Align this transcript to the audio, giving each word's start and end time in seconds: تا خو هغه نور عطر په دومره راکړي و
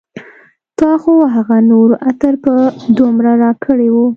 تا 0.79 0.91
خو 1.01 1.13
هغه 1.35 1.57
نور 1.71 1.89
عطر 2.09 2.33
په 2.45 2.53
دومره 2.97 3.31
راکړي 3.43 3.89
و 3.91 3.95